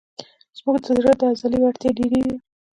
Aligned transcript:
زموږ 0.57 0.77
د 0.83 0.85
زړه 0.99 1.11
د 1.19 1.21
عضلې 1.31 1.57
وړتیا 1.61 1.89
ډېرېږي. 1.99 2.35